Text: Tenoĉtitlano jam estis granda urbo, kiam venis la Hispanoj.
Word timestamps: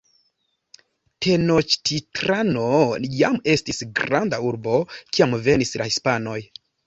Tenoĉtitlano 1.25 2.63
jam 3.19 3.37
estis 3.55 3.83
granda 3.99 4.41
urbo, 4.53 4.79
kiam 5.17 5.37
venis 5.49 5.75
la 5.83 5.89
Hispanoj. 5.93 6.39